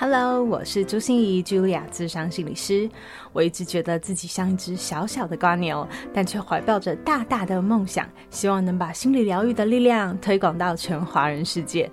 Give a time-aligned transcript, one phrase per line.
[0.00, 2.88] Hello，我是朱心怡，Julia，咨商心理师。
[3.34, 11.92] 我一直觉得自己像一只小小的瓜牛，但却怀抱着大大的梦想，希望能把心理疗愈的力量推广到全华人世界。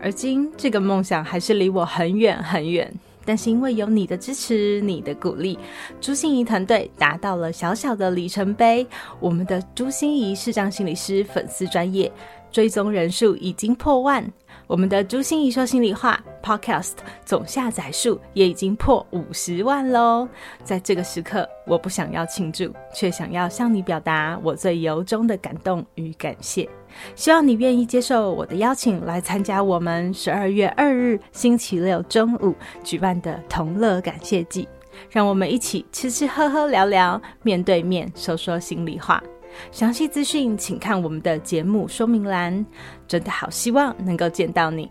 [0.00, 2.92] 而今，这个梦想还是离我很远很远。
[3.24, 5.56] 但是因为有你的支持、你的鼓励，
[6.00, 8.84] 朱心怡团队达到了小小的里程碑。
[9.20, 12.10] 我们的朱心怡视障心理师粉丝专业
[12.50, 14.28] 追踪人数已经破万。
[14.66, 16.94] 我们的朱心怡说心里话 Podcast
[17.24, 20.26] 总下载数也已经破五十万喽！
[20.62, 26.68] 在这个时刻，我不想要庆祝，却想要向你表达我最由衷的感动与感谢。
[27.14, 34.66] 希望你愿意接受我的邀请，来参加我们十二月二日星期六中午举办的同乐感谢祭。
[35.10, 39.22] 让我们一起吃吃喝喝聊聊，面对面说说心里话。
[39.70, 42.64] 详细资讯请看我们的节目说明栏。
[43.06, 44.90] 真的好希望能够见到你，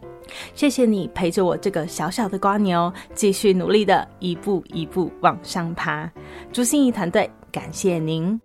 [0.53, 6.09] 谢谢你陪着我这个小小的瓜牛，继续努力的一步一步往上爬。
[6.51, 8.39] 朱心仪团队，感谢您。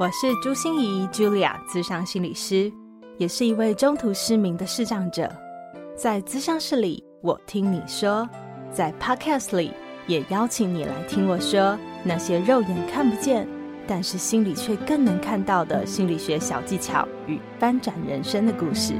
[0.00, 2.70] 我是朱心仪 Julia，咨商心理师，
[3.16, 5.32] 也是一位中途失明的视障者，
[5.96, 7.02] 在咨商室里。
[7.22, 8.28] 我听你说，
[8.70, 9.72] 在 Podcast 里
[10.06, 13.48] 也邀请你来听我说那些肉眼看不见，
[13.86, 18.94] 但是心里却更能看到的心理学小技巧与翻转人生的故事。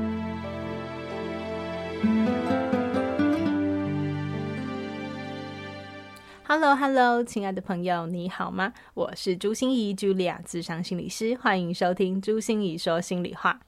[6.46, 8.72] Hello，Hello，亲爱的朋友，你好吗？
[8.94, 13.60] 我是朱心仪，Julia，咨商心理师，欢迎收听朱心仪说心里话。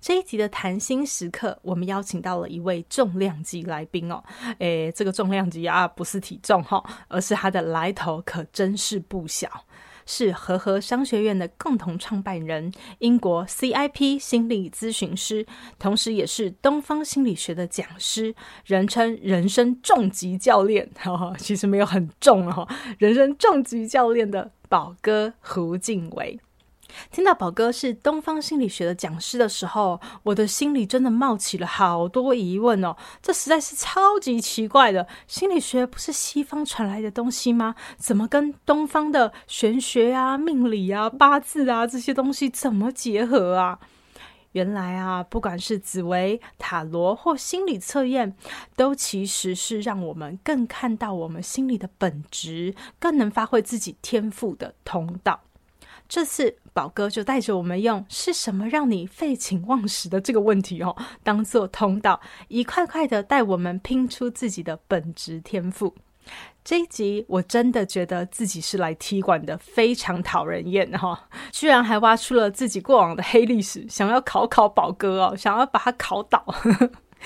[0.00, 4.22] 这一集的谈心时刻，我们邀请到了一位重量级来宾哦。
[4.58, 9.48] 诶，这个重量级啊，不是体重哈，而是他的来头可真是不小，
[10.04, 15.44] 是和合商学院的共同创办人，英国 CIP 心理咨询师，
[15.78, 18.34] 同时也是东方心理学的讲师，
[18.64, 20.88] 人称人生重级教练。
[20.96, 26.38] 哈，其实没有很重哦，人生重级教练的宝哥胡静伟。
[27.10, 32.96] 听到宝哥是东方心理学的讲师的时候，我的心里真的冒起了好多疑问哦。
[33.20, 37.74] 这实在是超级奇怪的，心理学不是西方传来的东西吗？
[37.96, 43.78] 怎么跟东方的玄学啊、命理啊、八字啊这些东西怎么结合啊？
[44.52, 48.34] 原来啊，不管是紫薇、塔罗或心理测验，
[48.74, 55.40] 都其实是让我们更看到我们心里的本质，更能发挥自己天赋的通道。
[56.08, 65.94] 这次宝哥就带着我们用“是什么让你废寝忘食”的这个问题哦，当做通道，一块块的带我们拼出自己的本职天赋。
[66.64, 76.44] 这一集我真的觉得自己是来踢馆的，非常讨人厌哈、居然还挖出了自己过往的黑历史，想要考考宝哥哦，想要把他考倒。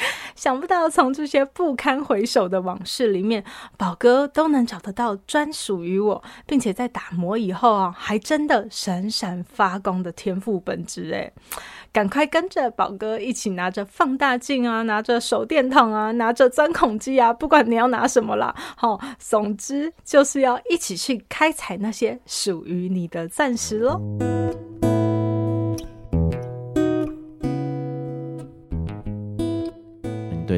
[0.34, 3.44] 想不到从这些不堪回首的往事里面，
[3.76, 11.32] 宝哥都能找得到专属于我，并且在打磨以后啊，还真的闪闪发光的天赋本质诶，
[11.92, 24.00] 赶快跟着宝哥一起拿着放大镜啊，拿着手电筒啊，拿着钻孔机啊，不管你要拿什么啦，好，总之就是要一起去开采那些属于你的钻石喽。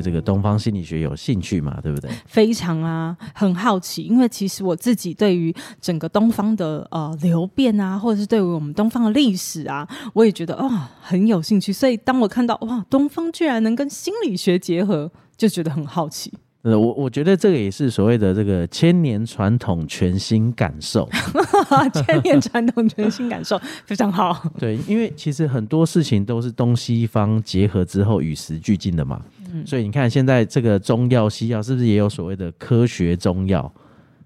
[0.02, 1.80] 这个东方心理学有兴趣嘛？
[1.80, 2.10] 对不对？
[2.26, 4.02] 非常啊，很好奇。
[4.02, 10.68] 因为其实我自己对于整个东方的呃流变啊，或者是对于我们东方的历史啊，我也觉得哦
[11.00, 11.72] 很有兴趣。
[11.72, 16.32] 所以当我看到哇，东方居然能跟心理学结合，就觉得很好奇。
[16.62, 21.08] 呃，我我觉得这个也是所谓的这个千年传统全新感受，
[22.06, 24.40] 千年传统全新感受非常好。
[24.58, 29.20] 对，因为其实很多事情都是东西方结合之后与时俱进的嘛。
[29.66, 33.70] 所以你看，现在这个中药、西药是不是也有所谓的科学中药？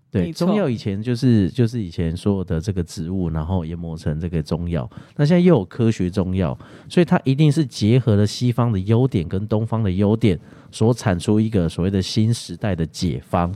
[0.08, 4.88] 对，中药以前就是就是以前所有的这个植物，然后研磨成这个中药。
[5.16, 6.56] 那现在又有科学中药，
[6.88, 10.38] 所以它一定是结合了西方的优点跟东方的优点，
[10.70, 13.52] 所产出一个所谓的新时代的解方。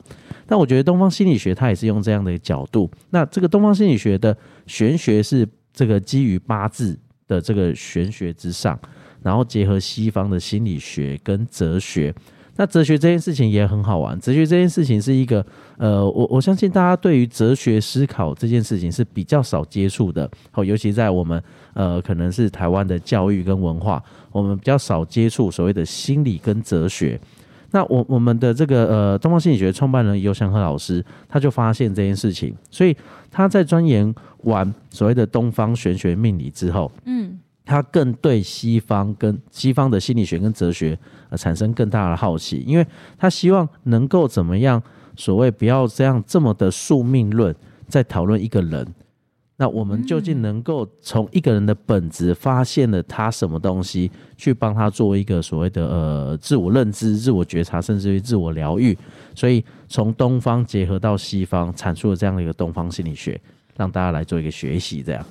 [0.46, 2.90] 但我觉得东方心理学它也是用这样的角度。
[3.10, 4.36] 那这个东方心理学的
[4.66, 6.98] 玄学是这个基于八字
[7.28, 8.78] 的这个玄学之上。
[9.22, 12.14] 然后结合西方的心理学跟哲学，
[12.60, 14.20] 那哲学这件事情也很好玩。
[14.20, 15.42] 哲学这件事情是一个，
[15.78, 21.42] 呃，我我相信大家对于哲学思考这件事情是比较少接触的，好，尤其在我们
[21.72, 27.18] 呃可能是台湾的教育跟文化，我们比较少接触所谓的心理跟哲学。
[27.70, 32.94] 那我我们的这个呃东方心理学创办人尤祥和老师，他就发现这件事情，所以
[33.30, 40.98] 他在钻研完所谓的东方玄学命理之后，嗯，他更对西方跟西方的心理学跟哲学
[41.28, 42.86] 呃产生更大的好奇，因为
[43.16, 44.82] 他希望能够怎么样，
[45.16, 47.54] 所谓不要这样这么的宿命论，
[47.86, 48.86] 在讨论一个人。
[49.56, 58.96] 那我们究竟能够从一个人的本质发现了他什么东西，去帮他做一个所谓的呃自我认知、自我觉察，甚至于自我疗愈。
[59.34, 63.38] 所以从东方结合到西方，阐述了这样的一个东方心理学，
[63.76, 65.02] 让大家来做一个学习。
[65.02, 65.22] 这样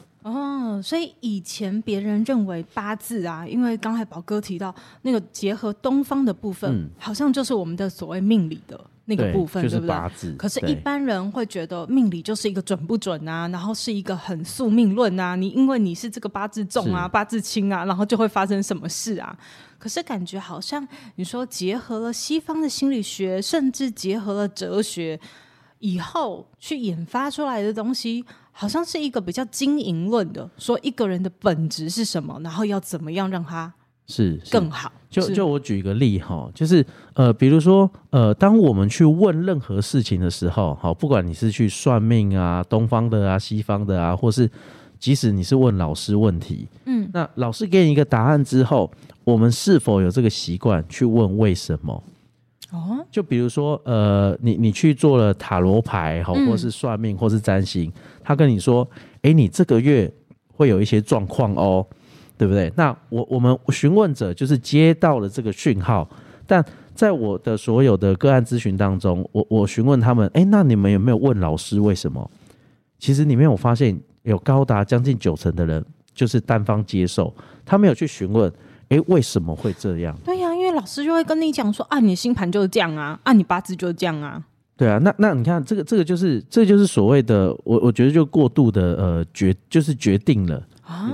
[0.69, 8.80] 哦，所以以前别人认为八字啊，因为刚才宝哥提到那个结合东方的部分，嗯、好像就是我们的所谓命理的。
[9.06, 10.38] 那个部分对，就是八字，对不对？
[10.38, 15.36] 可是，一般人会觉得命理就是一个准不准啊，然后是一个很宿命论啊。
[15.36, 19.36] 你因为你是这个八字重啊，八字轻啊，然后就会发生什么事啊？
[19.80, 25.19] 可是感觉好像你说结合了西方的心理学，甚至结合了哲学
[25.80, 33.74] 以后去研发出来的东西，好像是一个比较经营论的，说一个人的本质是什么，然后要怎么样让他。
[34.08, 34.92] 是，更好。
[35.10, 44.50] 就就我举一个例哈，就是呃，比如说呃，当我们去问任何事情的时候，好，不管你是去算命啊，东方的啊，西方的啊，或是
[45.00, 48.92] 即使你是问老师问题，嗯，那老师给你一个答案之后，
[49.24, 52.04] 我们是否有这个习惯去问为什么？
[52.71, 58.88] 哦，就比如说呃，你你去做了塔罗牌，好，或是算命，或是占星，嗯、他跟你说，
[59.21, 60.11] 哎，你这个月
[60.53, 61.85] 会有一些状况哦。
[62.39, 62.71] 对不对？
[62.77, 66.09] 那我我们询问者就是接到了这个讯号，
[66.47, 66.63] 但
[66.95, 72.31] 在我的所有的个案咨询当中，我我询问他们，哎，那你们有没有问老师为什么？
[72.97, 75.83] 其实里面我发现有高达将近九成的人
[76.13, 77.35] 就是单方接受，
[77.65, 78.50] 他没有去询问，
[78.88, 80.17] 哎，为什么会这样？
[80.23, 80.49] 对呀、
[80.80, 84.42] 老师就会跟你讲说，啊，你星盘就是这样啊，啊，你八字就是这样啊。
[84.78, 90.66] 对啊，那那你看这个这个就是这个、就是所谓的，我我觉得就过度的呃决就是决定了。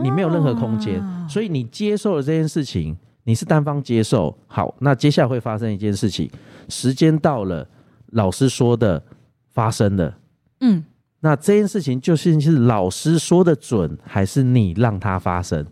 [0.04, 4.38] 你没有任何空间，所以你接受了这件事情，你是单方接受。
[4.46, 6.30] 好，那接下来会发生一件事情，
[6.70, 7.68] 时间到了，
[8.12, 9.04] 老师说的
[9.52, 10.16] 发生了，
[10.62, 10.86] 嗯，
[11.22, 15.66] 那这件事情究竟是老师说的准，还是你让它发生？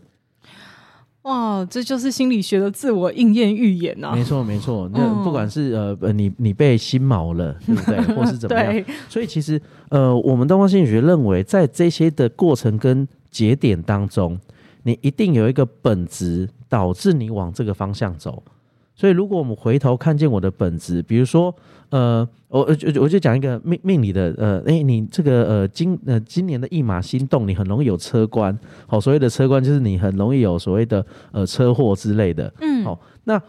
[1.24, 4.14] 哇，这就是心理学的自我应验预言呐、啊！
[4.14, 4.88] 没错，没错。
[4.92, 7.98] 那不管是呃，你你被心锚了，对不对？
[8.14, 8.72] 或是怎么样？
[8.72, 14.38] 对所以其实呃，我们东方心理学认为，在这些的过程跟节点当中，
[14.82, 18.42] 你一定有一个本质导致你往这个方向走。
[18.96, 21.52] 所以，如果我们回头看见我的本质，比如说，
[21.90, 28.56] 呃，我我我就讲一个命命理的，呃，哎，你这个呃今呃今年的驿马心动，你很容易有车关。
[28.86, 32.52] 好，所谓的车关就是你很容易有所谓的呃车祸之类的。
[32.60, 33.40] 嗯，好，那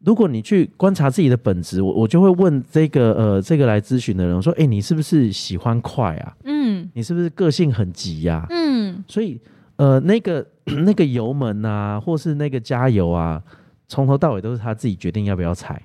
[0.00, 6.36] 如果你去观察自己的本质，我我就会问这个呃这个来咨询的人我说，哎，你是不是喜欢快啊？
[6.44, 8.46] 嗯，你是不是个性很急呀？
[8.50, 9.40] 嗯，所以
[9.76, 10.46] 呃那个
[10.84, 13.42] 那个油门啊，或是那个加油啊。
[13.92, 15.82] 从头到尾都是他自己决定要不要踩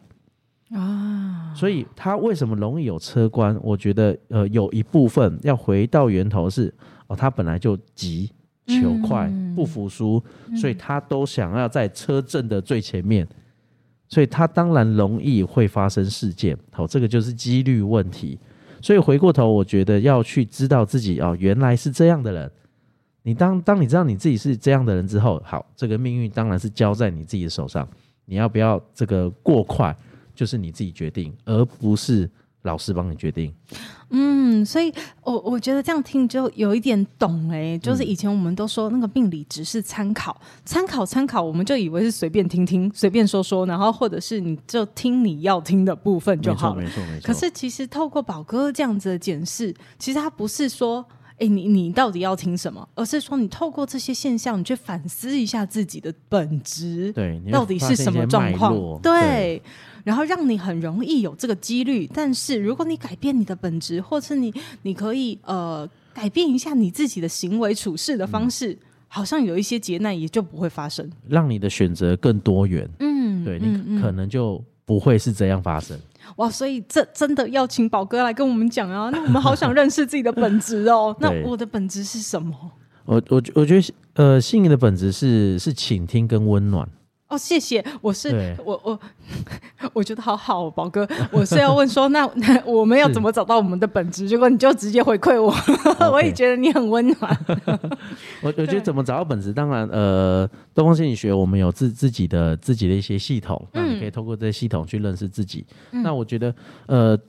[0.71, 3.59] 啊，所以他为什么容易有车关？
[3.61, 6.73] 我觉得呃有一部分要回到源头是
[7.07, 8.31] 哦，他本来就急
[8.65, 10.23] 求快不服输，
[10.55, 13.27] 所以他都想要在车阵的最前面，
[14.07, 16.57] 所以他当然容易会发生事件。
[16.71, 18.39] 好，这个就是几率问题。
[18.81, 22.49] 所以回过头，我觉得要去知道自己哦，原来是这样的人。
[23.27, 27.85] 你当当你知道你自己是这样的人之后，好，这个命运当然是交在你自己的手上。
[28.23, 29.93] 你要不要这个过快，
[30.33, 32.29] 就是你自己决定，而不是
[32.61, 33.53] 老师帮你决定。
[34.11, 46.81] 嗯，所以我我觉得这样听就有一点懂哎、欸，就是以前我们都说那个命理只是参考，参考参考，我们就以为是随便听听，随便说说，然后或者是你就听你要听的部分就好了。
[46.81, 47.27] 没错，没错，没错。
[47.27, 51.05] 可是其实透过宝哥这样子的检视，其实他不是说。
[51.39, 52.87] 哎，你你到底要听什么？
[52.95, 58.73] 而是说，你透过这些现象，你去反思一下自己的本质，对，到底是什么状况？
[59.01, 59.61] 对，对，
[60.03, 62.09] 然后让你很容易有这个几率。
[62.11, 64.51] 但是，如果你改变你的本质，或是你
[64.81, 72.89] 你可以呃改变一下你自己的行为处事的方式，嗯、好像有一些劫难也就不会发生，让你的选择更多元。
[72.99, 75.95] 嗯，对，你可能就不会是这样发生。
[76.35, 79.09] 哇，所以这真的要请宝哥来跟我们讲啊！
[79.11, 81.15] 那我们好想认识自己的本质哦。
[81.21, 82.53] 那我的本质是什么？
[83.05, 86.87] 我我我觉得，呃，幸运的本质是是倾听跟温暖。
[87.27, 88.99] 哦，谢谢，我是我我
[89.91, 94.27] 我觉得好好、哦，宝哥，我是要问说，那那我们要怎么找到我们的本质？
[94.29, 95.53] 结果你就直接回馈我
[96.09, 97.37] 我也觉得你很温暖。
[98.41, 99.51] 我我觉得怎么找到本质？
[99.51, 105.65] 当然，呃，东方心理学我们有自自己的自己的一些系统，那你可以透过这些系统去认识自己。
[105.91, 106.55] 嗯、那我觉得，
[106.85, 107.19] 呃，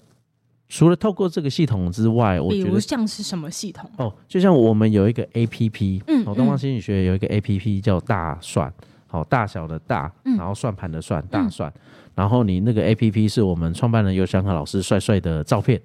[0.68, 3.90] 除了透过这个系统之外，我觉得比如像是什么系统？
[3.96, 8.72] 哦，就像我们有一个 APP，嗯，东方心理学有一个 APP 叫大算。
[9.10, 11.72] 好，大小的大，然后算盘的算，嗯、大算，
[12.14, 15.80] 然后你那个 A P P 是我们创办人游祥和老师帅帅的照片，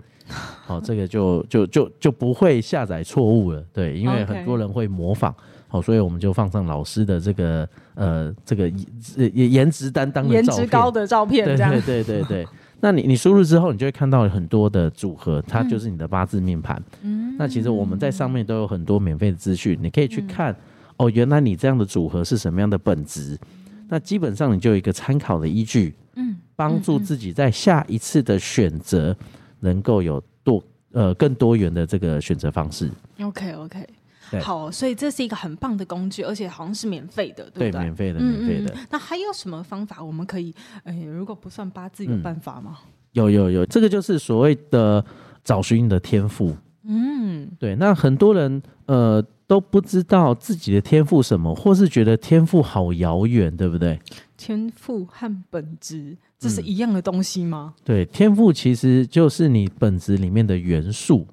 [0.65, 5.33] 好，这个就就就就不会下载错误了，对，因为很多人会模仿，
[5.69, 8.67] 好，所以我们就放上老师的这个呃这个
[9.15, 12.47] 颜颜值担当的颜值高的照片，对对对对对，
[12.81, 20.51] 那你你输入之后，你就会看到很多的组合，它就是你的八字命盘，嗯，那其实我们在上面都有很多免费的资讯，你可以去看。
[20.51, 20.55] 嗯
[21.03, 23.37] 哦，原来你这样的组合是什么样的本质？
[23.89, 29.15] 那基本上你就有一个参考的依据，嗯，帮助自己在下一次的选择
[29.59, 32.89] 能够有多呃更多元的这个选择方式。
[33.19, 33.87] OK OK，
[34.41, 37.71] 好，所以这是一个很棒的工具，而且好像是免费的，对不对？
[37.71, 38.73] 对，免费的，免费的。
[38.89, 40.55] 那还有什么方法我们可以？
[40.85, 42.77] 哎，如果不算八字，有办法吗？
[42.81, 45.03] 嗯，有有有，这个就是所谓的
[45.43, 46.55] 找寻你的天赋。
[46.85, 47.75] 嗯，对。
[47.75, 49.23] 那很多人呃。
[49.45, 53.99] 都不知道自己的天赋什么，或是觉得天赋好遥远，对不对？
[54.37, 57.73] 天赋和本质这是一样的东西吗？
[57.77, 61.27] 嗯、对，天赋其实就是你本质里面的元素，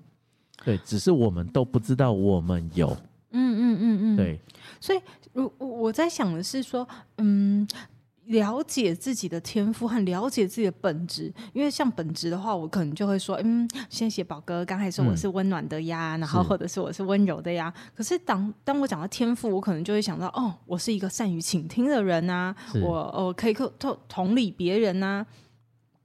[0.64, 2.97] 对，只是我们都不知道我们有。
[3.33, 4.40] 嗯嗯嗯嗯，对。
[4.81, 5.00] 所以，
[5.33, 6.87] 我我在想的是说，
[7.19, 7.67] 嗯。
[8.30, 17.72] 了解自己的天赋和了解自己的本质，因为像本质的话，我可能就会说，嗯，谢谢宝哥，刚才说我是温暖的呀，嗯、然后或者是我是温柔的呀。
[17.75, 25.26] 是，可是当当我讲到天赋，我可能就会想到，哦，我是一个善于倾听的人啊，是我我可以同同理别人啊。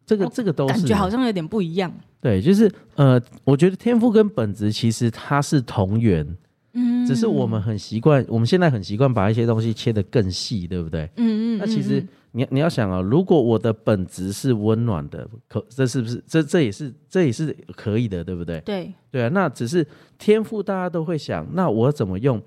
[0.06, 1.94] 这个这个都是感觉好像有点不一样。
[2.20, 6.36] 对，就是呃，我觉得天赋跟本质其实它是同源。
[6.76, 11.10] 嗯，只是我们很习惯，我们现在很习惯把一些东西切得更细，对不对？
[11.16, 11.58] 嗯嗯。
[11.58, 18.60] 那其实你你要想啊，如果我的本质是温暖的，可这是不是这这也是这也是可以的，对不对？
[18.62, 19.30] 对对啊。
[19.30, 19.88] 那只是
[20.20, 22.42] 天赋，大家都会想，那我怎么用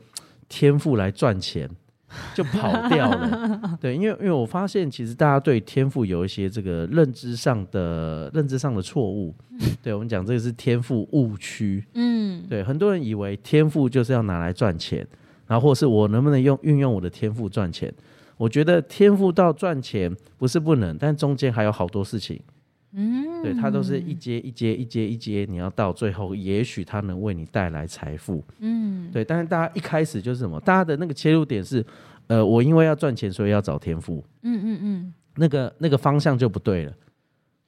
[0.49, 1.68] 天赋来赚钱？
[2.35, 9.35] 就跑掉了， 对，因为因为我发现，其实大家对天赋有一些这个认知上的认知上的错误，
[9.83, 15.07] 对，我们讲这个是天赋误区，嗯，对，很多人以为天赋就是要拿来赚钱，
[15.47, 17.93] 然后或是我能不能用运用我的天赋赚钱？
[18.38, 22.41] 我觉得天赋到赚钱不是不能，但中间还有好多事情。
[22.93, 28.45] 嗯，对，它都是一阶一阶一阶一阶，你要到最后，也许它能为你带来财富。
[28.59, 30.59] 嗯，对，但是大家一开始就是什么？
[30.61, 31.85] 大家的那个切入点是，
[32.26, 34.25] 呃，我因为要赚钱，所以要找天赋。
[34.42, 36.92] 嗯嗯嗯，那个那个方向就不对了。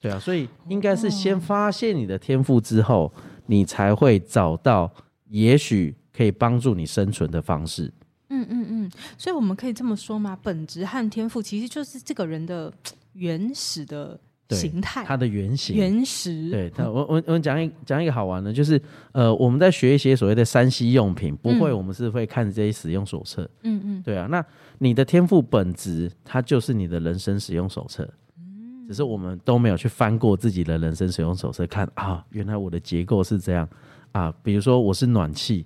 [0.01, 3.13] 对啊，所以应该是先发现你的天赋之后，哦、
[3.47, 4.91] 你才会找到
[5.29, 7.93] 也许可以帮助你生存的方式。
[8.31, 10.39] 嗯嗯嗯，所以我们可以这么说吗？
[10.43, 12.73] 本质和天赋其实就是这个人的
[13.15, 14.19] 原始的。
[14.51, 16.51] 形态，它的原型，原石。
[16.51, 18.81] 对，它我我我讲一讲一个好玩的，就是
[19.13, 23.49] 呃，我们在学一些所谓的山西用品，不会，我们是会看这些使用手册。
[23.63, 24.45] 嗯嗯，对啊，那
[24.79, 28.09] 你的天赋本质，它就是你的人生使用手册。
[28.39, 33.69] 嗯，只是我们都没有去翻过自己的人生使用手册，看啊，原来我的结构是这样
[34.13, 34.33] 啊。
[34.43, 35.65] 比如说我是暖气，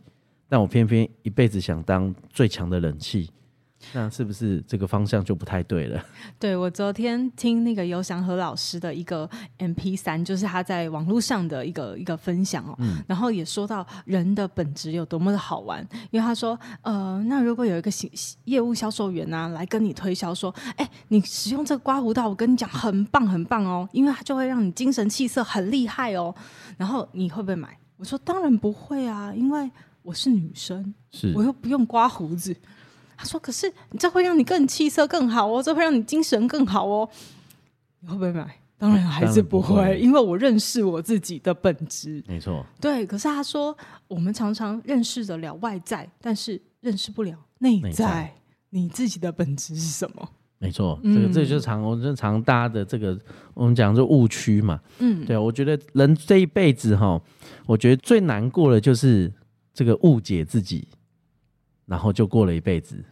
[0.49, 3.31] 但我偏偏一辈子想当最强的冷气。
[3.93, 6.05] 那是不是这个方向就不太对了？
[6.41, 17.91] 对，我昨天听那个尤祥和老师的一个 MP 三就是他在网络上的一个一个分享哦，嗯、然后也说到人的本质有多么的好玩，因为他说，呃，那如果有一个
[18.45, 26.35] 业务销售员啊来跟你推销说，哎，你使用这个刮胡刀，我跟你讲很棒很棒哦，因为它就会让你精神气色很厉害哦，
[26.77, 27.77] 然后你会不会买？
[27.97, 29.71] 我说当然不会啊，因为
[30.03, 32.55] 我是女生，是我又不用刮胡子。
[33.25, 37.09] 他说：“可是你这会让你更气色更好哦，这会让你精神更好哦。
[38.01, 38.55] 你会不会买？
[38.77, 42.23] 当然还是不会，不会，因为我认识我自己的本质。
[42.29, 43.07] 没错，对。
[43.07, 43.75] 可是他说，
[44.09, 47.87] 我们常常认识得了外在，但是认识不了内在。
[47.87, 48.35] 内在
[48.69, 50.29] 你自己的本质是什么？
[50.59, 53.19] 没错，这个这个就是常我们常搭的这个
[53.55, 54.79] 我们讲就误区嘛。
[54.99, 57.19] 嗯，对，我觉得人这一辈子哈，
[57.65, 59.33] 我觉得最难过的就是
[59.73, 60.87] 这个误解自己。”
[61.87, 63.03] 然后就过了一辈子，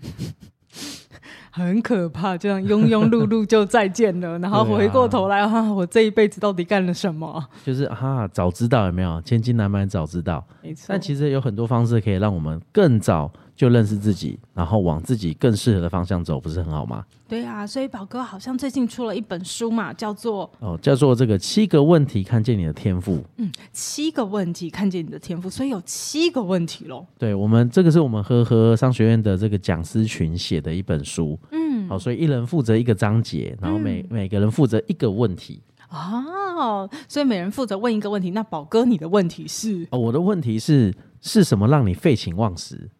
[1.50, 7.44] 很可怕，这样庸庸碌碌就再见了，然后回过头来哈、啊啊，我这一辈子到底干了什么？
[7.64, 9.20] 就是哈，早知道有没有？
[9.22, 10.86] 千金难买早知道，没错。
[10.88, 17.04] 但其实有很多方式可以让我们更早就认识自己，然后往自己更适合的方向走，不是很好吗？
[17.28, 23.24] 对啊，所以宝哥好像最近出了一本书嘛，叫做哦，叫做这个七个问题看见你的天赋。
[23.36, 27.06] 嗯，七个问题看见你的天赋，所以有七个问题喽。
[27.18, 31.38] 对，我们这个是我们和和商学院的这个讲师群写的一本书。
[31.52, 35.62] 嗯，好，所以一人负责一个章节，然后每、嗯、每个人负责一个问题。
[35.90, 38.30] 哦，所以每人负责问一个问题。
[38.30, 39.86] 那宝哥，你的问题是？
[39.90, 42.90] 哦，我的问题是是什么让你废寝忘食？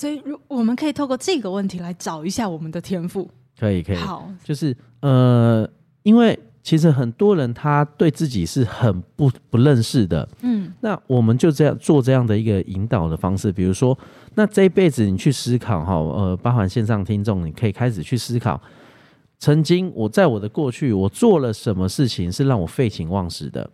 [0.00, 3.28] 所以，如我们可以透过这个问题来找一下我们的天赋。
[3.58, 3.96] 可以，可以。
[3.96, 5.68] 好，就是呃，
[6.04, 10.26] 因为其实很多人他对自己是很不不认识的。
[10.40, 13.98] 嗯，那我们就这样做这样的一个引导的方式，比如说，
[14.36, 18.58] 那这一辈子你去思考哈，呃，包含线上听众，你可以开始去思考，
[19.38, 23.70] 曾经我在我的过去，我做了什么事情是让我废寝忘食的？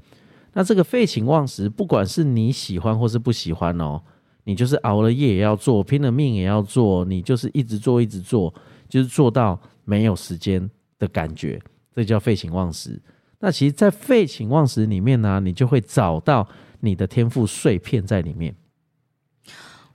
[0.55, 4.03] 那这个废寝忘食，不管是你喜欢或是不喜欢哦。
[4.49, 8.55] 你就是熬了夜也要做，拼了命也要做，你就是一直做一直做，
[8.89, 11.61] 就是做到没有时间的感觉，
[11.93, 13.03] 这叫废寝忘食。
[13.41, 16.47] 那其实，在废寝忘食里面呢，你就会找到
[16.79, 18.55] 你的天赋碎片在里面。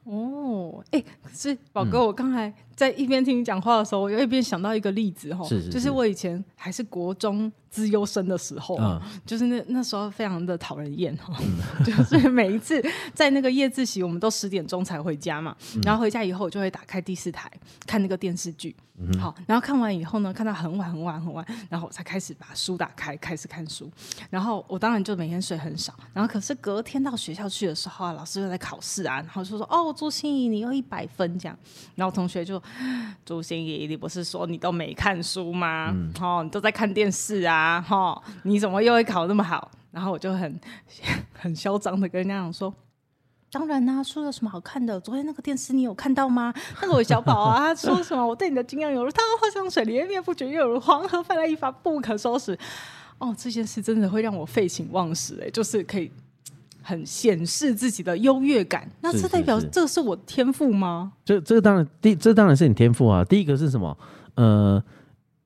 [0.03, 7.52] 哦，哎、欸，是宝哥，我刚才在一边听你讲话的时候，我又一边想到一个例子哈，就是我以前还是国中。
[7.72, 12.84] 资优生的时候，嗯、就是那那时候非常的讨人厌哈，嗯、 就是每一次
[13.14, 17.50] 在那个夜自习，我们都十点钟才回家嘛，嗯、然后回家以后我就会打开第四台
[17.88, 23.90] 看那个电视剧，嗯、好，然后看完以后呢，看到很晚很晚很晚，然后我才开始把书打开开始看书，
[24.30, 31.58] 然后我当然就每天睡很少，然后可是隔天到学校去的时候啊，老师又在考试啊，然后就说哦，朱心怡你又一百分这样，
[31.96, 32.62] 然后同学就
[33.25, 35.92] 朱心怡你不是说你都没看书吗？
[35.94, 37.51] 嗯、哦，你都在看电视啊。
[37.62, 38.22] 啊哈！
[38.44, 39.70] 你怎么又会考那么好？
[39.92, 40.60] 然后我就很
[41.34, 42.74] 很嚣张的跟人家讲说
[43.51, 45.00] ：“当然啦、啊，书有什么好看的？
[45.00, 46.54] 昨天那个电视你有看到吗？
[46.82, 48.25] 那个韦小宝啊，他说什么？
[48.25, 52.58] 我对你的敬仰犹如滔滔江水，连绵不绝，又如黄河泛滥一发不可收拾。
[53.18, 56.12] 哦，这件事真的会让我废寝忘食哎、欸，就是可以
[56.82, 58.90] 很显示自己的优越感。
[59.02, 61.14] 那这代表这是我天赋吗？
[61.24, 63.24] 这这个当然第这当然是你天赋啊。
[63.26, 63.98] 第一个是什么？
[64.36, 64.84] 呃。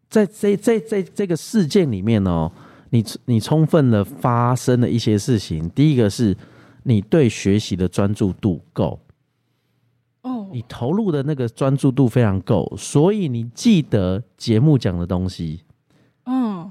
[0.08, 2.50] 在这这这这个事件里面哦，
[2.92, 5.68] 你你充分的发生了一些事情。
[5.72, 6.38] 第一个是
[6.84, 8.98] 你对学习的专注度够
[10.22, 15.64] 哦，你投入的那个专注度非常够，所以你记得节目讲的东西。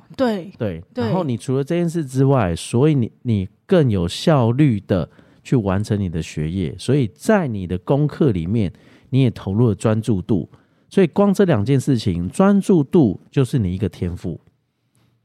[0.08, 1.04] 嗯，对对。
[1.04, 5.08] 然后你除了这件事之外，所以你你更有效率的
[5.42, 8.72] 去完成你的学业，所以在你的功课里面，
[9.10, 10.48] 你也投入了专注度。
[10.90, 14.40] 所以光这两件事情，专注度就是你一个天赋。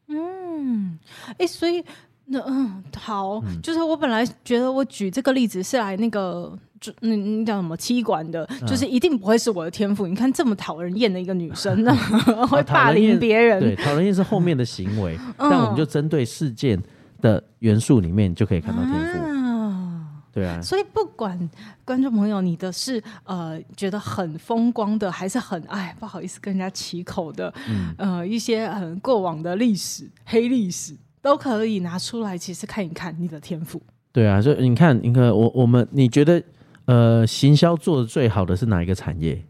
[0.08, 1.84] 嗯，哎、欸，所以
[2.32, 10.06] 那嗯，好，嗯、就是我本来觉得我举这个例子是来那个，就你你叫什么妻管的，嗯、就是一定不会是我的天赋。
[10.06, 11.94] 你看这么讨人厌的一个女生， 那
[12.46, 16.82] 会霸凌别人，对，讨人厌是后面的行为，嗯、但我们就针对事件
[17.22, 19.18] 的元素里面就可以看到天赋。
[19.24, 19.40] 嗯
[20.32, 21.50] 对啊，所以不管
[21.84, 33.82] 观众朋友你的是呃觉得很风光的，还是很哎不好意思跟人家起口的，嗯、呃一些很、呃、过往的历史黑历史都可以拿出来，其实看一看你的天赋。
[34.12, 36.42] 对啊，所以你看，你看我我们你觉得
[36.86, 39.44] 呃行销做的最好的是哪一个产业？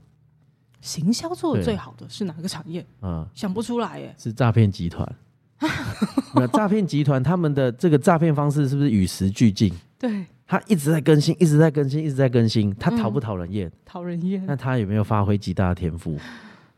[0.81, 2.85] 行销做的最好的是哪个产业？
[3.01, 5.15] 啊，想不出来耶，是诈骗集团。
[6.35, 9.73] 那诈骗集团他们的这个诈骗方式是不是与时俱进？
[9.97, 10.25] 对。
[10.51, 12.73] 他一直在更新，一直在更新，一直在更新。
[12.79, 13.71] 他讨不讨人厌？
[13.85, 14.43] 讨、嗯、人厌。
[14.47, 16.17] 那他有没有发挥极大的天赋？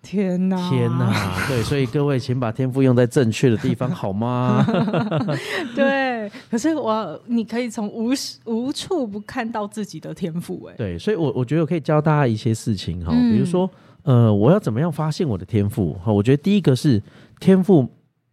[0.02, 0.70] 天哪！
[0.70, 1.48] 天哪！
[1.48, 4.66] 对，所以各位，请把天赋用在正确的地方，好吗？
[5.76, 6.32] 对。
[6.50, 8.12] 可是我，你可以从无
[8.46, 10.76] 无处不看到自己的天赋，哎。
[10.76, 13.70] 对，所以我我觉得我可以教大家一些事情哈，嗯、比如说，
[14.04, 15.94] 呃，我要怎么样发现我的天赋？
[16.04, 17.02] 哈，我觉得第一个是
[17.40, 17.88] 天赋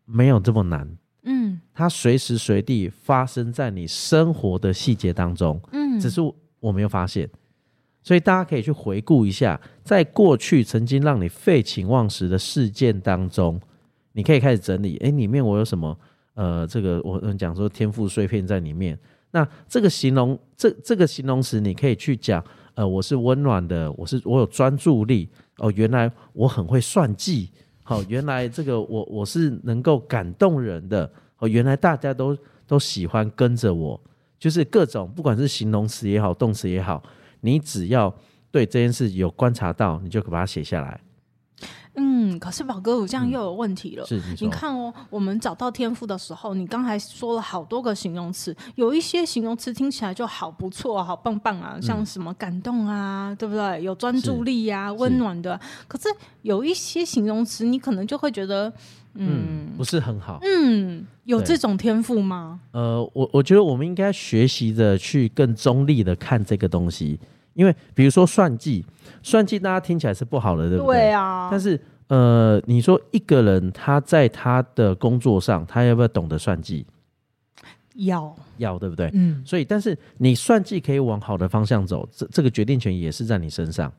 [0.04, 0.88] 没有这么难。
[1.24, 6.20] 嗯，它随时随地发生在你生活的细节当中，嗯，只是
[6.60, 7.28] 我没有发现，
[8.02, 13.60] 所以大家可以去回顾一下，在过去曾经让你废寝忘食的事件当中，
[14.12, 15.98] 你可以开始整理，哎，里面我有什么？
[16.34, 18.96] 呃，这个我讲说天赋碎片在里面，
[19.32, 22.42] 那这个形容这这个形容词，你可以去讲，
[22.74, 27.50] 呃，我是温暖的，我是我有专注力，哦，原来我很会算计。
[27.82, 32.36] 好，原来这个我我是能够感动人的哦，原来大家都
[32.68, 34.00] 都喜欢跟着我，
[34.38, 37.02] 就是各种不管是形容词也好，动词也好，
[37.40, 38.14] 你只要
[38.50, 41.00] 对这件事有观察到，你就可把它写下来。
[42.00, 44.04] 嗯，可是宝哥，我这样又有问题了。
[44.04, 53.82] 嗯、是你，你看哦，我们找到天赋的时候，你刚才说了好多个形容词，有一些形容词听起来就好不错，好棒棒啊，像什么感动啊，嗯、对不对？
[53.82, 55.60] 有专注力呀、啊，温暖的。
[55.88, 56.08] 可是
[56.42, 58.72] 有一些形容词，你可能就会觉得，
[59.14, 60.38] 嗯，嗯不是很好。
[60.42, 62.60] 嗯，有这种天赋吗？
[62.72, 67.18] 呃，我我觉得我们应该学习着去更中立的看这个东西。
[67.54, 68.84] 因为比如说算计，
[69.22, 70.96] 算计大家听起来是不好的，对不对？
[70.96, 71.48] 对啊。
[71.50, 76.86] 但是呃，你说一个人他在他的工作上，他要不要懂得算计？
[77.94, 79.10] 要要，对不对？
[79.12, 79.42] 嗯。
[79.44, 83.92] 所以，但是你算计可以往好的方向走，这这个决定权也是在你身上。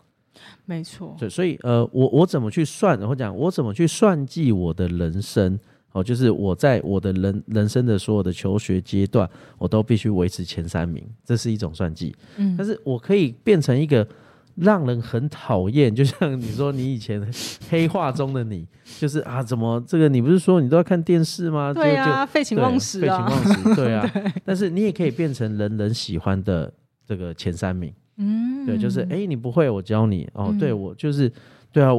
[0.66, 1.16] 没错。
[1.20, 3.00] 对，所以呃，我我怎么去算？
[3.08, 5.60] 或讲我怎么去算计我的人生？
[5.92, 12.16] 哦，就是我在我的人人生的所有的求学阶段，我都必须维持前三名，这是一种算计。
[12.38, 14.08] 嗯，但是我可以变成一个
[14.54, 17.28] 让人很讨厌，就像你说，你以前
[17.72, 18.68] 黑化中的你，
[19.00, 20.08] 就是啊，怎么这个？
[20.08, 21.74] 你不是说你都要看电视吗？
[21.74, 24.08] 对啊，废寝忘食啊，废寝忘食，对啊。
[24.14, 26.72] 对但是你也可以变成人人喜欢的
[27.04, 27.92] 这个前三名。
[28.20, 30.30] 嗯，对，就是哎，你不会，我教你。
[30.34, 31.32] 哦，对我就是
[31.72, 31.92] 对啊。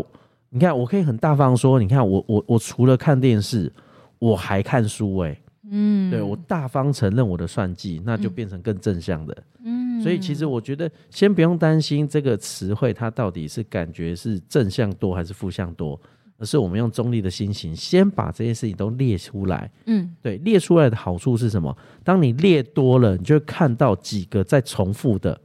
[0.53, 3.73] 你看，我可以很大方说，你看我我我除了看电视，
[4.19, 15.97] 我还看书哎、欸，嗯，对我大方承认我的算计，那就变成更正向的，嗯，所以其实我觉得先不用担心这个词汇它到底是感觉是正向多还是负向多，
[16.37, 21.73] 而是我们用中立的心情先把这些事情都列出来，嗯，对，列出来的好处是什么？
[22.03, 25.41] 当你列多了，你就会看到几个在重复的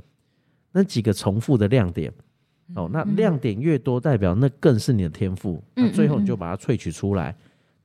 [0.75, 2.11] 那几个重复的亮点。
[2.75, 5.63] 哦，那亮点越多，代表那更是你的天赋。
[5.75, 7.33] 那最后你就把它萃取出来，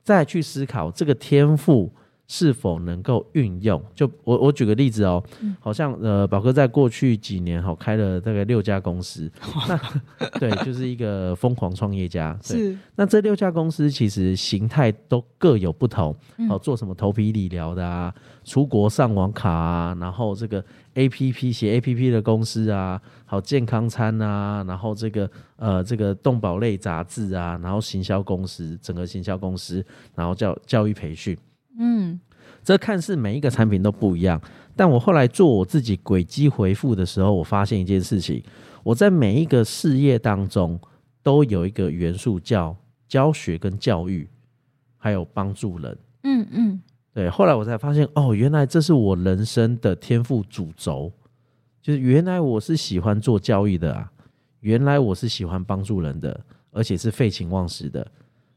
[0.03, 1.89] 再去思考这个天赋
[2.33, 3.83] 是否能够运用。
[3.93, 5.21] 就我我举个例子哦，
[5.59, 9.29] 好像呃宝哥在过去几年哈开了大概六家公司，
[9.67, 9.77] 那
[10.39, 12.39] 对，就是一个疯狂创业家。
[12.47, 12.77] 对，是。
[12.95, 16.15] 那这六家公司其实形态都各有不同。
[16.49, 18.13] 哦，做什么头皮理疗的啊，
[18.45, 20.63] 出国上网卡啊，然后这个。
[20.95, 29.81] A P P 写 A P P 的公司啊，好健康餐啊，然后这个呃这个动保类杂志啊，然后行销公司，整个行销公司，
[30.15, 31.37] 然后教教育培训，
[31.77, 32.19] 嗯，
[32.63, 34.41] 这看似每一个产品都不一样，
[34.75, 38.43] 但我后来做我自己轨迹回复的时候，我发现一件事情，
[38.83, 40.79] 我在每一个事业当中
[41.23, 42.75] 都有一个元素叫
[43.07, 44.27] 教学跟教育，
[44.97, 46.81] 还有帮助人，嗯嗯。
[47.13, 51.11] 对，后来我才发现，哦，原来这是我人生的天赋主轴，
[51.81, 54.09] 就是原来我是喜欢做教育的啊，
[54.61, 56.39] 原来我是喜欢帮助人的，
[56.71, 58.09] 而且是废寝忘食的，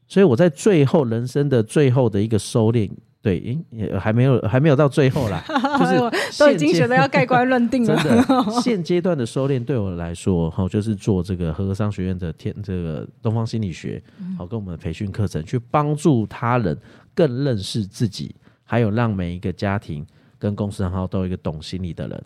[0.07, 2.89] 所以我在最后人生的最后的一个收敛，
[3.25, 5.43] 对，也还没有还没有到最后啦，
[5.79, 7.95] 就是都已经觉得要盖棺论定了。
[8.03, 13.99] 真的， 现阶段的收敛对我来说，好，就是做这个和合商学院的天这个东方心理学，
[14.37, 16.77] 好，跟我们的培训课程去帮助他人
[17.15, 18.35] 更认识自己。
[18.63, 20.05] 还有让每一个家庭
[20.37, 22.23] 跟公司然后都有一个懂心理的人，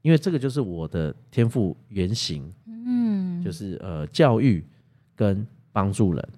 [0.00, 4.64] 因为这个就是我的天赋原型，嗯，就是呃教育
[5.14, 6.28] 跟帮助人。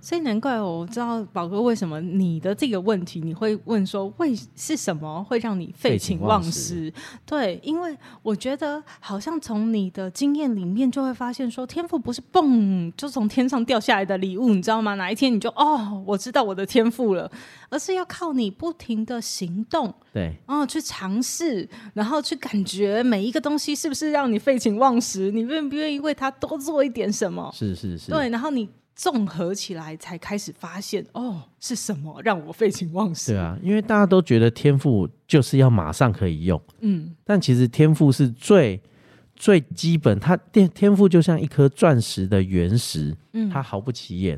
[0.00, 6.92] 所以难怪我知道宝哥为什么你的这个问题你会问说，为是什么会让你废寝忘食？
[7.26, 14.94] 对，因为我觉得好像从你的经验里面就会发现说，天赋不是蹦就从天上掉下来的礼物，你知道吗？
[14.94, 17.30] 哪一天你就哦，我知道我的天赋了，
[17.70, 27.50] 而是要靠你不停的行动，对，哦，去尝试，然后去感觉每一个东西是不是让你废寝忘食，你愿不愿意为他多做一点什么？
[27.54, 28.68] 是是是，对，然后你。
[28.98, 33.30] 综合起来，才开始发现哦，是什么让我废寝忘食？
[33.30, 38.82] 对啊，因为大家都觉得天赋就是要马上可以用，嗯，但其实天赋是最
[39.36, 44.36] 最基本，它天天赋就像一颗钻石的原石，嗯，它毫不起眼，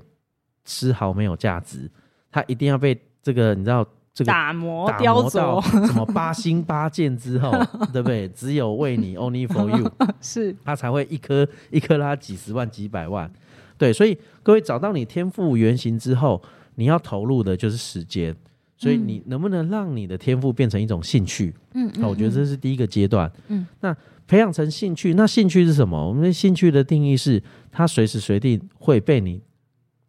[0.66, 1.90] 丝毫没有价值，
[2.30, 7.50] 它一定要被这个你知道这个打磨雕琢，什么八星八剑之后，
[7.94, 8.28] 对不对？
[8.28, 13.32] 只有为你，Only for you， 是它才会一颗一颗拉几十万几百万。
[13.80, 16.42] 对，所以各位找到你天赋原型之后，
[16.74, 18.36] 你要投入的就是时间。
[18.76, 21.54] 所以你能不能让你的天赋变成一种兴趣？
[21.74, 23.30] 嗯，我觉得这是第一个阶段。
[23.48, 23.94] 嗯，那
[24.26, 26.08] 培养成兴趣，那兴趣是什么？
[26.08, 29.42] 我们的兴趣的定义是，它随时随地会被你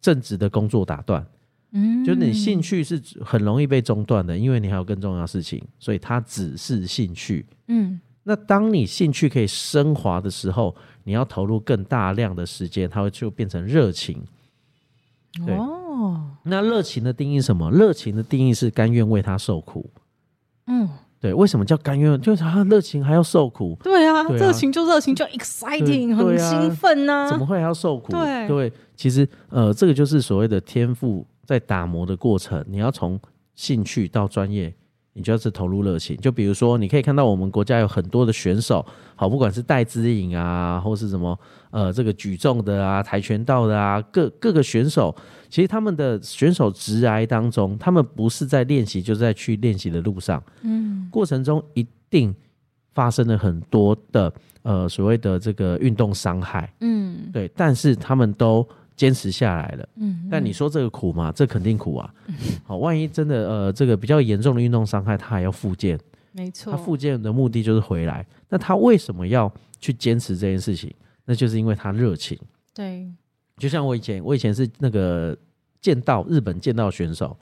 [0.02, 1.26] 正职的工作打断。
[1.72, 7.46] 嗯，就是你兴趣是很容易被中断的，因为你还有更重要的事情，所以它只是兴趣。
[7.68, 8.00] 嗯。
[8.24, 14.24] 那当你兴趣可以升华的时候，你要投入更大量的时间，它会就变成热情。
[15.46, 17.72] 对哦，那热情的定义是什么？
[17.72, 19.90] 热情的定义是甘愿为他受苦。
[20.68, 20.88] 嗯，
[21.20, 22.20] 对，为什么叫甘愿？
[22.22, 23.78] 就是他热情还要受苦。
[23.82, 27.30] 对啊，热、啊、情就热情，就 exciting，很兴奋呐、啊。
[27.30, 28.12] 怎么会还要受苦？
[28.12, 32.64] 对对，其实呃，这个就是所谓的天赋在打磨的过程。
[32.68, 33.20] 你要从
[33.56, 34.74] 兴趣到专业。
[35.13, 41.38] 你就要是投入热情，就比如说，你可以看到我们国家有很多的选手，好，不管是戴资颖啊，或是什么，
[41.69, 45.13] 呃，这个举重的啊，跆拳道的啊，各各个选手，
[45.50, 52.34] 其实他们的选手职涯当中，他们不是在练习，就是在去练习的路上，嗯，过程中一定
[52.93, 58.67] 发生了很多的呃所谓的这个运动伤害，嗯，对，但是他们都。
[58.96, 61.32] 坚持下来了，嗯，但你说这个苦吗？
[61.36, 62.14] 这肯定苦啊，
[62.64, 66.00] 好，万一真的呃这个比较严重的运动伤害，他还要复健，
[66.34, 68.26] 没错，他复健的目的就是回来。
[68.50, 70.94] 那他为什么要去坚持这件事情？
[71.26, 72.38] 那就是因为他热情。
[72.74, 73.10] 对，
[73.58, 75.36] 就像我以前，我以前是那个
[75.82, 77.36] 剑道，日本剑道选手。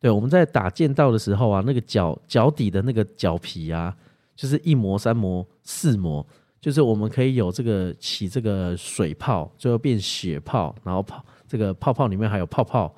[0.00, 3.94] 对，我们在打剑道的时候啊，那个脚脚底的那个脚皮啊，
[4.34, 6.26] 就是一磨三磨四磨。
[6.60, 12.94] 就是我们可以有这个起这个水泡，最后变血泡，然后泡这个泡泡里面还有泡泡，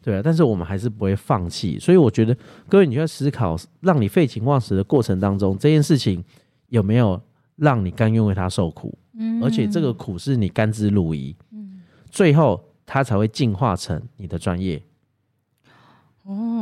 [0.00, 1.78] 对啊，但是我们还是不会放弃。
[1.78, 2.34] 所以我觉得
[2.68, 6.24] 各位，你就要思考，让你废寝忘食的过程当中，这件事情
[6.68, 7.20] 有没有
[7.56, 8.96] 让你甘愿为他受苦？
[9.18, 14.82] 嗯，而且这个苦是你甘之如饴，嗯，最后它才会进化成你的专业。
[16.24, 16.61] 哦。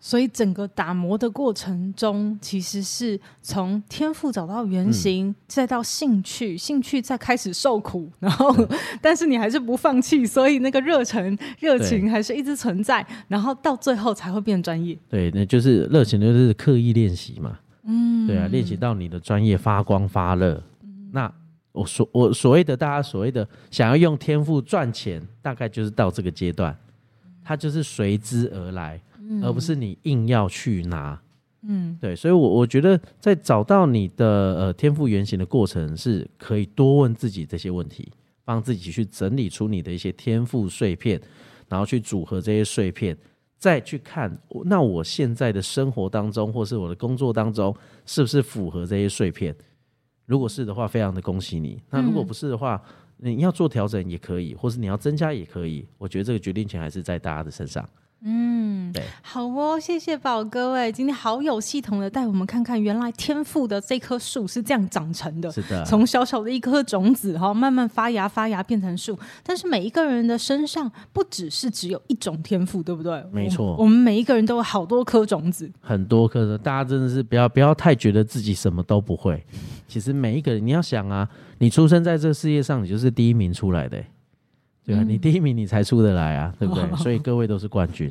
[0.00, 8.54] 所以整个打磨的过程中，其实是从天赋找到原型，嗯、再到兴趣，兴趣再开始受苦，然后，
[9.02, 14.96] 但是你还是不放弃，所以那个热忱、热情还是一直存在，然后到最后才会变专业。
[15.08, 17.58] 对，那就是热情，就是刻意练习嘛。
[17.82, 20.62] 嗯，对啊，练习到你的专业发光发热。
[20.82, 21.32] 嗯、那
[21.72, 26.76] 我所我所谓的大家所谓的想要用天赋赚钱，大概就是到这个阶段，
[27.42, 29.00] 它就是随之而来。
[29.42, 31.20] 而不是你硬要去拿，
[31.62, 38.10] 嗯，对，所以我，我我觉得在找到你的呃天赋原型的过程，是可以多问自己这些问题，
[38.44, 41.20] 帮自己去整理出你的一些天赋碎片，
[41.68, 43.16] 然后去组合这些碎片，
[43.58, 47.74] 再去看那我现在的生活当中，或是我的工作当中，
[48.06, 49.54] 是不是符合这些碎片？
[50.26, 52.80] 如果是的话，非常的恭喜你；那如果不是的话，
[53.16, 55.86] 你要做调整也可以，或是你要增加也可以。
[55.98, 57.86] 我觉得这个决定权还是在大家的身上。
[58.22, 69.16] 嗯，对，好哦，谢谢宝哥哎，今天好有系统的带我们看看，原来天赋的这棵树是这样长成的，是的，从小小的一颗种子哈，慢慢发芽发芽变成树。
[69.44, 73.24] 但是每一个人的身上不只是只有一种天赋，对不对？
[73.30, 76.58] 没错，我们每一个人都有好多颗种子，很多颗的。
[76.58, 79.40] 大家真的是不要不要太觉得自己什么都不会。
[79.86, 81.28] 其实每一个人，你要想啊，
[81.58, 84.02] 你出生在这个世界上，你就是第一名出来的。
[84.88, 86.82] 对啊，你第一名你才出得来啊，对不对？
[86.96, 88.10] 所以各位都是冠军。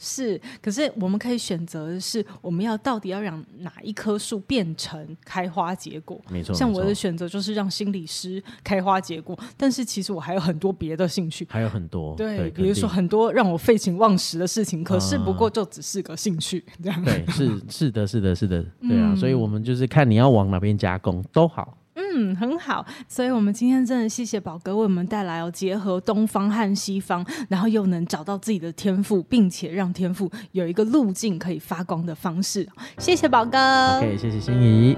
[0.00, 6.20] 是，可是我们可以选择的是，我们要到底要让哪一棵树变成开花结果？
[6.28, 12.16] 没错，像我的选择就是让心理师开花结果，但是其实我还有很多别的兴趣，还有很多。
[12.16, 17.04] 对，对比如说很多让我废寝忘食的事情，可是不过就只是个兴趣，这样。
[17.04, 21.76] 对，是是的，是的，是的，对啊，嗯，所以我们就是看你要往哪边加工都好。
[22.14, 32.66] 嗯，很好，所以我们今天真的谢谢宝哥为我们带来哦，结合东方和西方，然后又能找到自己的天赋，并且让天赋有一个路径可以发光的方式。
[32.98, 34.96] 谢谢宝哥，OK，谢谢心怡。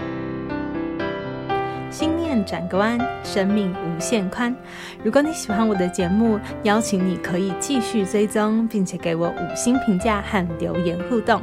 [1.91, 4.55] 心念转个弯，生命无限宽。
[5.03, 11.43] 如果你喜欢我的节目，邀请你可以继续追踪，并且给我五星评价和留言互动。